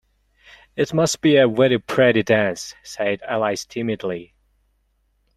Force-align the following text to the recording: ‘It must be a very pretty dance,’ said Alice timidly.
‘It 0.75 0.95
must 0.95 1.21
be 1.21 1.37
a 1.37 1.47
very 1.47 1.77
pretty 1.77 2.23
dance,’ 2.23 2.73
said 2.81 3.21
Alice 3.21 3.65
timidly. 3.67 4.33